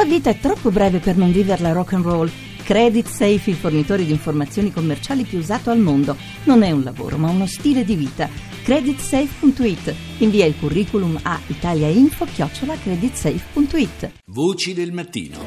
[0.00, 2.30] La vita è troppo breve per non viverla rock and roll.
[2.64, 6.16] Credit Safe, il fornitore di informazioni commerciali più usato al mondo.
[6.44, 8.26] Non è un lavoro, ma uno stile di vita.
[8.62, 9.94] Creditsafe.it.
[10.20, 14.12] Invia il curriculum a italiainfo-creditsafe.it.
[14.28, 15.38] Voci del mattino.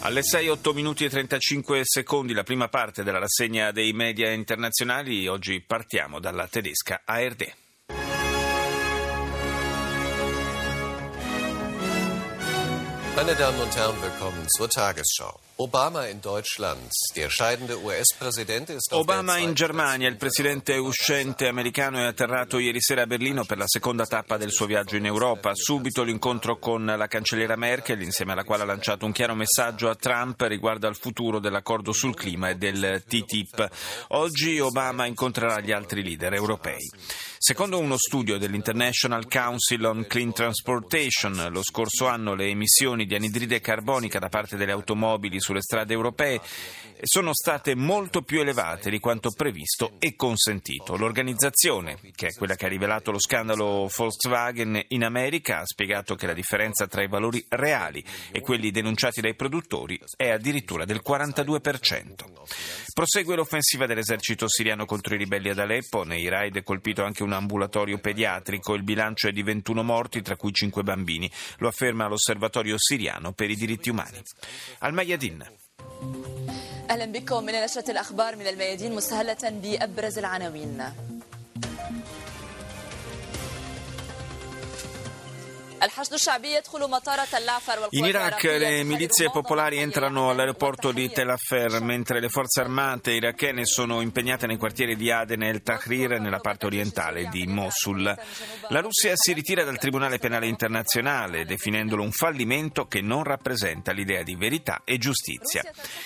[0.00, 5.26] Alle 6, 8 minuti e 35 secondi, la prima parte della rassegna dei media internazionali.
[5.28, 7.67] Oggi partiamo dalla tedesca ARD.
[13.18, 15.40] Meine Damen und Herren, willkommen zur Tagesschau.
[18.90, 23.66] Obama in Germania, il presidente uscente americano è atterrato ieri sera a Berlino per la
[23.66, 25.56] seconda tappa del suo viaggio in Europa.
[25.56, 29.96] Subito l'incontro con la cancelliera Merkel, insieme alla quale ha lanciato un chiaro messaggio a
[29.96, 33.68] Trump riguardo al futuro dell'accordo sul clima e del TTIP.
[34.10, 36.88] Oggi Obama incontrerà gli altri leader europei.
[37.40, 43.60] Secondo uno studio dell'International Council on Clean Transportation, lo scorso anno le emissioni di anidride
[43.60, 46.40] carbonica da parte delle automobili sulle strade europee
[47.02, 50.96] sono state molto più elevate di quanto previsto e consentito.
[50.96, 56.26] L'organizzazione, che è quella che ha rivelato lo scandalo Volkswagen in America, ha spiegato che
[56.26, 62.14] la differenza tra i valori reali e quelli denunciati dai produttori è addirittura del 42%.
[62.92, 67.32] Prosegue l'offensiva dell'esercito siriano contro i ribelli ad Aleppo, nei raid è colpito anche un
[67.32, 72.74] ambulatorio pediatrico, il bilancio è di 21 morti, tra cui 5 bambini, lo afferma l'Osservatorio
[72.76, 74.20] siriano per i diritti umani.
[74.80, 75.37] Al Mayadin.
[76.90, 80.84] أهلا بكم من نشرة الأخبار من الميادين مسهلة بأبرز العناوين.
[87.90, 93.64] In Iraq le milizie popolari entrano all'aeroporto di Tel Afar, mentre le forze armate irachene
[93.64, 98.02] sono impegnate nei quartieri di Aden e El Tahrir, nella parte orientale di Mosul.
[98.68, 104.22] La Russia si ritira dal Tribunale Penale Internazionale, definendolo un fallimento che non rappresenta l'idea
[104.22, 105.62] di verità e giustizia.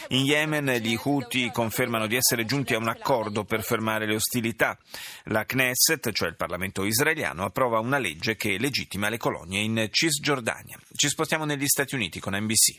[0.09, 4.77] In Yemen gli Houthi confermano di essere giunti a un accordo per fermare le ostilità.
[5.25, 10.79] La Knesset, cioè il Parlamento israeliano, approva una legge che legittima le colonie in Cisgiordania.
[10.93, 12.77] Ci spostiamo negli Stati Uniti con NBC.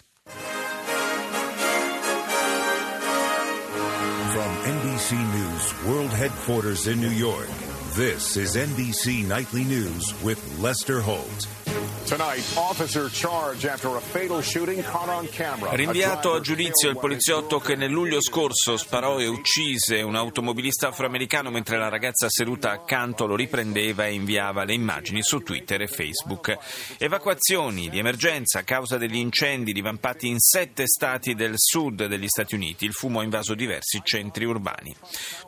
[4.31, 7.49] From NBC News World Headquarters in New York,
[7.95, 11.62] this is NBC Nightly News with Lester Holt.
[12.05, 15.73] Tonight, officer charged after a fatal shooting caught on camera.
[15.73, 21.49] Rinviato a giudizio il poliziotto che nel luglio scorso sparò e uccise un automobilista afroamericano
[21.49, 26.55] mentre la ragazza seduta accanto lo riprendeva e inviava le immagini su Twitter e Facebook.
[26.99, 32.53] Evacuazioni di emergenza a causa degli incendi divampati in sette stati del sud degli Stati
[32.53, 32.85] Uniti.
[32.85, 34.95] Il fumo ha invaso diversi centri urbani.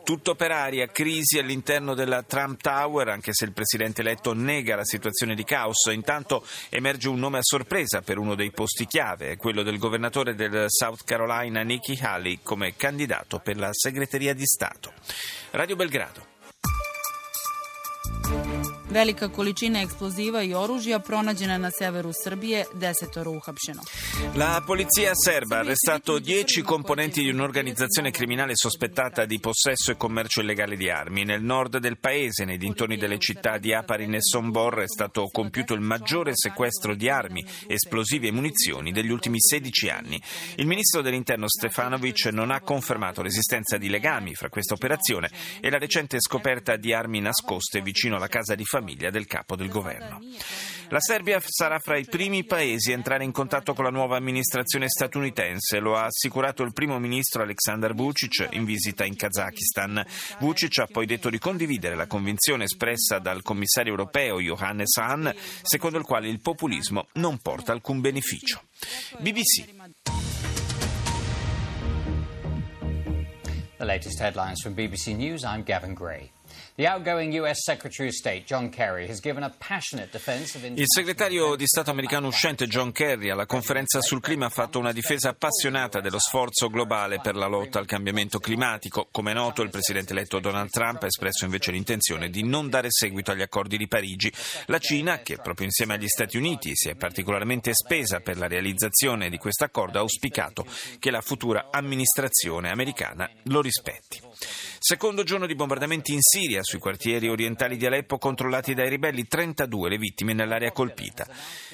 [0.02, 4.84] Tutto per aria, crisi all'interno della Trump Tower, anche se il presidente eletto nega la
[4.84, 5.84] situazione di caos.
[5.92, 6.14] Intanto
[6.68, 11.04] emerge un nome a sorpresa per uno dei posti chiave, quello del governatore del South
[11.04, 14.92] Carolina Nikki Haley come candidato per la segreteria di Stato.
[15.50, 16.35] Radio Belgrado.
[18.90, 23.82] Velika količina eksploziva i oružja pronađena na severu Srbije, desetoro uhapšeno.
[24.36, 30.40] La polizia serba ha arrestato 10 componenti di un'organizzazione criminale sospettata di possesso e commercio
[30.40, 31.24] illegale di armi.
[31.24, 35.74] Nel nord del paese, nei dintorni delle città di Aparin e Sombor, è stato compiuto
[35.74, 40.22] il maggiore sequestro di armi, esplosivi e munizioni degli ultimi 16 anni.
[40.56, 45.28] Il ministro dell'interno Stefanovic non ha confermato l'esistenza di legami fra questa operazione
[45.60, 49.68] e la recente scoperta di armi nascoste vicino alla casa di famiglia del capo del
[49.68, 50.20] governo.
[50.90, 54.88] La Serbia sarà fra i primi paesi a entrare in contatto con la nuova amministrazione
[54.88, 60.04] statunitense, lo ha assicurato il primo ministro Aleksandar Vucic in visita in Kazakistan.
[60.38, 65.98] Vucic ha poi detto di condividere la convinzione espressa dal commissario europeo Johannes Hahn, secondo
[65.98, 68.62] il quale il populismo non porta alcun beneficio.
[69.18, 69.64] BBC.
[73.78, 75.42] The latest headlines from BBC News.
[75.42, 76.30] I'm Gavin Gray.
[80.74, 84.92] Il segretario di Stato americano uscente John Kerry alla conferenza sul clima ha fatto una
[84.92, 89.08] difesa appassionata dello sforzo globale per la lotta al cambiamento climatico.
[89.10, 92.88] Come è noto, il presidente eletto Donald Trump ha espresso invece l'intenzione di non dare
[92.90, 94.30] seguito agli accordi di Parigi.
[94.66, 99.30] La Cina, che proprio insieme agli Stati Uniti si è particolarmente spesa per la realizzazione
[99.30, 100.66] di questo accordo, ha auspicato
[100.98, 104.20] che la futura amministrazione americana lo rispetti.
[104.78, 109.88] Secondo giorno di bombardamenti in Siria sui quartieri orientali di Aleppo controllati dai ribelli, 32
[109.88, 111.26] le vittime nell'area colpita.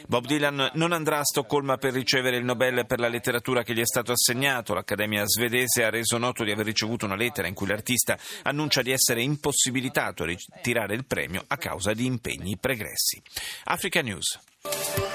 [0.07, 3.81] Bob Dylan non andrà a Stoccolma per ricevere il Nobel per la letteratura che gli
[3.81, 4.75] è stato assegnato.
[4.75, 8.93] L'Accademia svedese ha reso noto di aver ricevuto una lettera in cui l'artista annuncia di
[8.93, 13.23] essere impossibilitato a ritirare il premio a causa di impegni pregressi.
[13.65, 15.12] Africa News.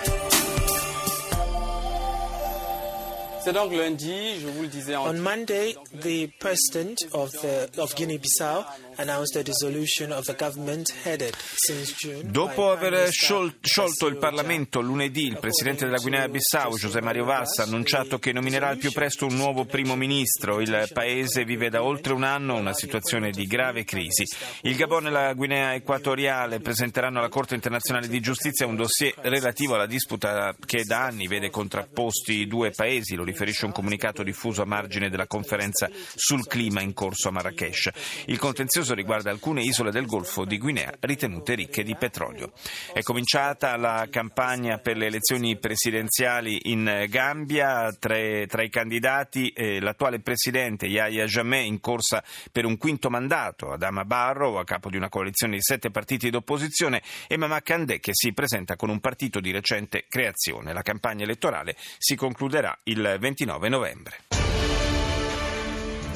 [3.48, 8.66] On Monday, the president of, the, of Guinea-Bissau
[8.98, 12.30] announced the dissolution of the government headed since June.
[12.30, 18.20] Dopo aver sciolto il Parlamento lunedì, il presidente della Guinea-Bissau, José Mario Vassa, ha annunciato
[18.20, 20.60] che nominerà al più presto un nuovo primo ministro.
[20.60, 24.26] Il paese vive da oltre un anno una situazione di grave crisi.
[24.64, 29.76] Il Gabon e la Guinea Equatoriale presenteranno alla Corte internazionale di giustizia un dossier relativo
[29.76, 34.64] alla disputa che da anni vede contrapposti i due paesi, lo riferisce un comunicato diffuso
[34.64, 37.90] a margine della conferenza sul clima in corso a Marrakesh.
[38.26, 42.52] Il contenzioso riguarda alcune isole del Golfo di Guinea ritenute ricche di petrolio.
[42.92, 47.96] È cominciata la campagna per le elezioni presidenziali in Gambia.
[48.00, 48.16] Tra,
[48.48, 54.04] tra i candidati eh, l'attuale presidente Yahya Jammeh in corsa per un quinto mandato, Adama
[54.04, 58.34] Barrow a capo di una coalizione di sette partiti d'opposizione e Mama Kandeh che si
[58.34, 60.74] presenta con un partito di recente creazione.
[60.74, 64.14] La campagna elettorale si concluderà il 29 novembre.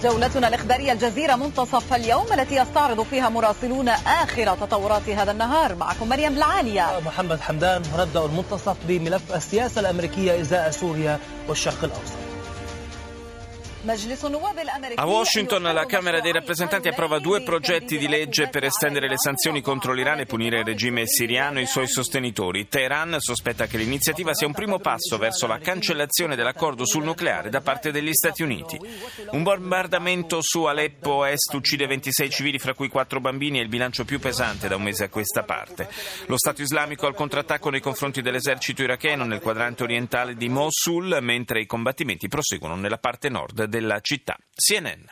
[0.04, 5.76] جولتنا الإخبارية الجزيرة منتصف اليوم التي يستعرض فيها مراسلون آخر تطورات هذا النهار.
[5.76, 7.00] معكم مريم العالية.
[7.06, 12.31] محمد حمدان ونبدأ المنتصف بملف السياسة الأمريكية إزاء سوريا والشرق الأوسط.
[13.84, 19.62] A Washington la Camera dei rappresentanti approva due progetti di legge per estendere le sanzioni
[19.62, 22.68] contro l'Iran e punire il regime siriano e i suoi sostenitori.
[22.68, 27.62] Teheran sospetta che l'iniziativa sia un primo passo verso la cancellazione dell'accordo sul nucleare da
[27.62, 28.80] parte degli Stati Uniti.
[29.32, 34.06] Un bombardamento su Aleppo Est uccide 26 civili, fra cui 4 bambini, è il bilancio
[34.06, 35.90] più pesante da un mese a questa parte.
[36.28, 41.62] Lo Stato islamico al contrattacco nei confronti dell'esercito iracheno nel quadrante orientale di Mosul, mentre
[41.62, 44.38] i combattimenti proseguono nella parte nord della città.
[44.56, 45.06] CNN.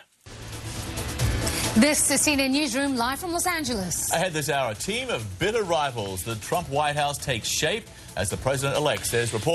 [1.76, 4.12] This is CNN Newsroom live from Los Angeles.
[4.12, 6.24] Ahead this hour, a team of bitter rivals.
[6.24, 7.86] The Trump White House takes shape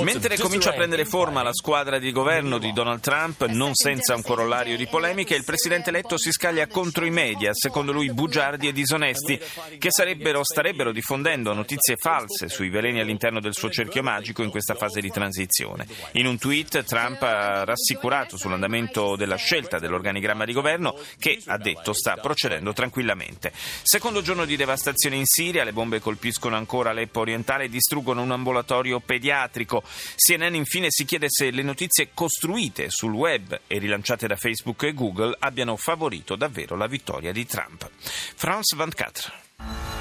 [0.05, 4.23] Mentre comincia a prendere forma la squadra di governo di Donald Trump, non senza un
[4.23, 8.73] corollario di polemiche, il presidente eletto si scaglia contro i media, secondo lui bugiardi e
[8.73, 9.41] disonesti,
[9.79, 15.01] che starebbero diffondendo notizie false sui veleni all'interno del suo cerchio magico in questa fase
[15.01, 15.87] di transizione.
[16.13, 21.93] In un tweet Trump ha rassicurato sull'andamento della scelta dell'organigramma di governo che, ha detto,
[21.93, 23.53] sta procedendo tranquillamente.
[23.83, 28.31] Secondo giorno di devastazione in Siria, le bombe colpiscono ancora Aleppo orientale e distruggono un
[28.55, 29.83] ambulatorio pediatrico.
[30.17, 34.95] CNN infine si chiede se le notizie costruite sul web e rilanciate da Facebook e
[34.95, 37.91] Google abbiano favorito davvero la vittoria di Trump.
[37.99, 39.94] France 24.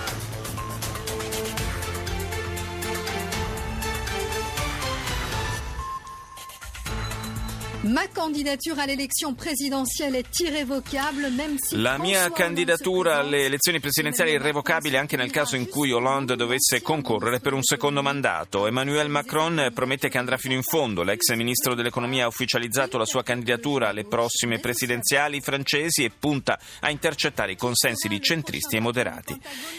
[7.84, 14.36] Ma candidatura all'elezione presidenziale è irrevocabile, même si La mia candidatura alle elezioni presidenziali è
[14.36, 18.68] irrevocabile anche nel caso in cui Hollande dovesse concorrere per un secondo mandato.
[18.68, 21.04] Emmanuel Macron promette che andrà fino in fondo.
[21.04, 26.90] L'ex ministro dell'economia ha ufficializzato la sua candidatura alle prossime presidenziali francesi e punta a
[26.90, 29.38] intercettare i consensi di centristi e moderati.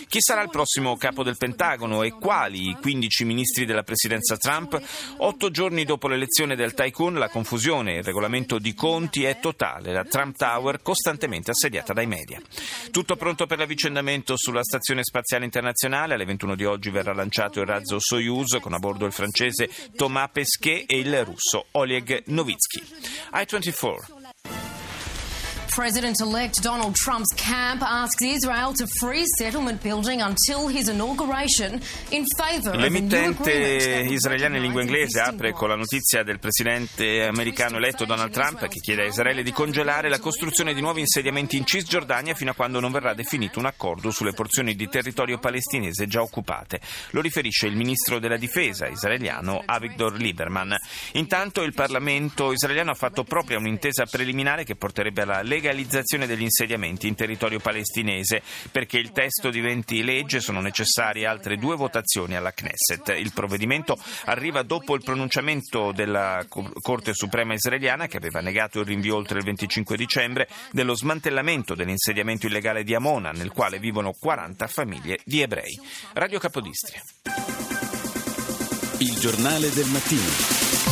[0.08, 4.78] Chi sarà il prossimo capo del Pentagono e quali i 15 ministri della presidenza Trump?
[5.16, 10.04] Otto giorni dopo l'elezione del tycoon, la confusione il regolamento di conti è totale, la
[10.04, 12.40] Trump Tower costantemente assediata dai media.
[12.90, 17.66] Tutto pronto per l'avvicendamento sulla Stazione Spaziale Internazionale, alle 21 di oggi verrà lanciato il
[17.66, 22.82] razzo Soyuz con a bordo il francese Thomas Pesquet e il russo Oleg Novitsky.
[23.32, 24.23] I-24
[25.74, 32.24] President elect Donald Trump's camp asks Israel to freeze settlement building until his inauguration in
[32.36, 38.30] favor L'emittente israeliana in lingua inglese apre con la notizia del presidente americano eletto Donald
[38.30, 42.52] Trump che chiede a Israele di congelare la costruzione di nuovi insediamenti in Cisgiordania fino
[42.52, 46.80] a quando non verrà definito un accordo sulle porzioni di territorio palestinese già occupate.
[47.10, 50.76] Lo riferisce il ministro della difesa israeliano Avigdor Lieberman.
[51.14, 56.42] Intanto il Parlamento israeliano ha fatto propria un'intesa preliminare che porterebbe alla legalità legalizzazione degli
[56.42, 58.42] insediamenti in territorio palestinese.
[58.70, 63.16] Perché il testo diventi legge sono necessarie altre due votazioni alla Knesset.
[63.18, 69.16] Il provvedimento arriva dopo il pronunciamento della Corte Suprema israeliana che aveva negato il rinvio
[69.16, 75.18] oltre il 25 dicembre dello smantellamento dell'insediamento illegale di Amona nel quale vivono 40 famiglie
[75.24, 75.78] di ebrei.
[76.12, 77.02] Radio Capodistria.
[78.98, 80.83] Il giornale del mattino.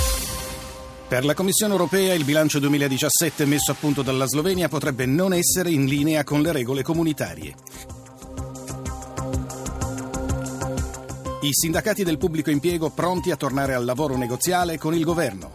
[1.13, 5.71] Per la Commissione europea il bilancio 2017 messo a punto dalla Slovenia potrebbe non essere
[5.71, 7.55] in linea con le regole comunitarie.
[11.43, 15.53] I sindacati del pubblico impiego pronti a tornare al lavoro negoziale con il governo.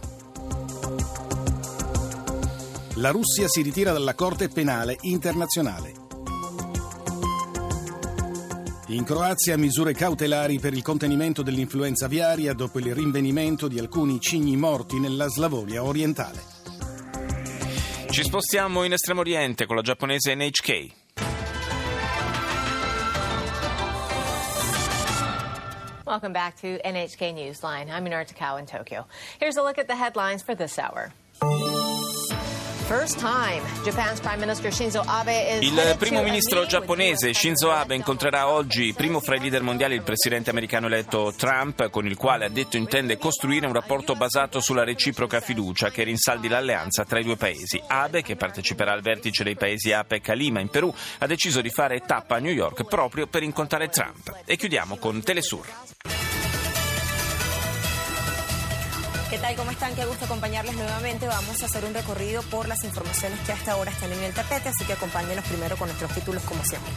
[2.94, 5.97] La Russia si ritira dalla Corte Penale Internazionale.
[8.90, 14.56] In Croazia misure cautelari per il contenimento dell'influenza aviaria dopo il rinvenimento di alcuni cigni
[14.56, 16.40] morti nella Slavonia orientale.
[18.08, 20.96] Ci spostiamo in Estremo Oriente con la giapponese NHK.
[26.06, 27.90] Welcome back to NHK Newsline.
[27.90, 29.06] I'm Takao in Tokyo.
[29.38, 31.12] Here's a look at the headlines for this hour.
[35.60, 40.48] Il primo ministro giapponese Shinzo Abe incontrerà oggi, primo fra i leader mondiali, il presidente
[40.48, 45.40] americano eletto Trump, con il quale ha detto intende costruire un rapporto basato sulla reciproca
[45.40, 47.78] fiducia che rinsaldi l'alleanza tra i due paesi.
[47.86, 51.68] Abe, che parteciperà al vertice dei paesi APEC a Lima, in Perù, ha deciso di
[51.68, 54.34] fare tappa a New York proprio per incontrare Trump.
[54.46, 55.66] E chiudiamo con Telesur.
[59.30, 59.54] ¿Qué tal?
[59.56, 59.94] ¿Cómo están?
[59.94, 61.26] Qué gusto acompañarles nuevamente.
[61.26, 64.70] Vamos a hacer un recorrido por las informaciones que hasta ahora están en el tapete,
[64.70, 66.90] así que acompáñenos primero con nuestros títulos como siempre.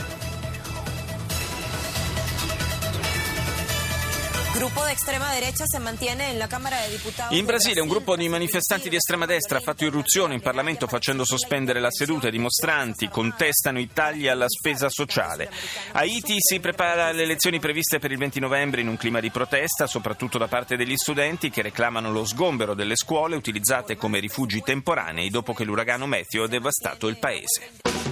[4.61, 7.35] Gruppo di estrema derecha si mantiene nella Camera dei Deputati.
[7.35, 11.25] In Brasile un gruppo di manifestanti di estrema destra ha fatto irruzione in Parlamento facendo
[11.25, 12.27] sospendere la seduta.
[12.27, 15.49] I dimostranti contestano i tagli alla spesa sociale.
[15.93, 19.87] Haiti si prepara alle elezioni previste per il 20 novembre in un clima di protesta,
[19.87, 25.31] soprattutto da parte degli studenti che reclamano lo sgombero delle scuole utilizzate come rifugi temporanei
[25.31, 28.10] dopo che l'uragano Meteo ha devastato il paese.